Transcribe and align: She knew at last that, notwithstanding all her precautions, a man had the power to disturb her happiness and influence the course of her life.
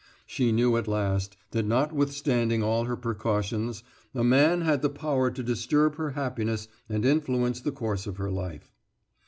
She 0.25 0.51
knew 0.51 0.77
at 0.77 0.87
last 0.87 1.37
that, 1.51 1.67
notwithstanding 1.67 2.63
all 2.63 2.85
her 2.85 2.97
precautions, 2.97 3.83
a 4.15 4.23
man 4.23 4.61
had 4.61 4.81
the 4.81 4.89
power 4.89 5.29
to 5.29 5.43
disturb 5.43 5.97
her 5.97 6.13
happiness 6.17 6.67
and 6.89 7.05
influence 7.05 7.61
the 7.61 7.71
course 7.71 8.07
of 8.07 8.17
her 8.17 8.31
life. 8.31 8.71